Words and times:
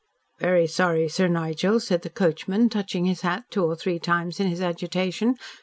"Very 0.39 0.65
sorry, 0.65 1.07
Sir 1.07 1.27
Nigel," 1.27 1.79
said 1.79 2.01
the 2.01 2.09
coachman, 2.09 2.69
touching 2.69 3.05
his 3.05 3.21
hat 3.21 3.43
two 3.51 3.63
or 3.63 3.75
three 3.75 3.99
times 3.99 4.39
in 4.39 4.47
his 4.47 4.59
agitation. 4.59 5.37